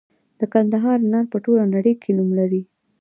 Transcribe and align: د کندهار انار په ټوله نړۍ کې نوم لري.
د 0.39 0.41
کندهار 0.53 0.99
انار 1.05 1.25
په 1.33 1.37
ټوله 1.45 1.63
نړۍ 1.75 1.93
کې 2.01 2.11
نوم 2.17 2.29
لري. 2.39 2.61